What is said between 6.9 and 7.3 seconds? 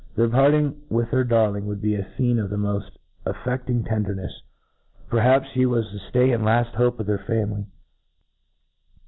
of their